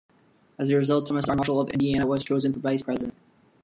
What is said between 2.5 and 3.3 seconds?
for Vice-President.